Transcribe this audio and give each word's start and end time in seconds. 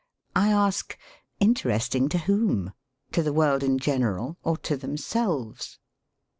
1 0.35 0.47
ask: 0.49 0.97
"Interesting 1.39 2.09
to 2.09 2.17
whom? 2.17 2.73
To 3.11 3.21
the 3.21 3.31
world 3.31 3.61
in 3.61 3.77
general 3.77 4.35
or 4.43 4.57
to 4.57 4.75
themselves?" 4.75 5.77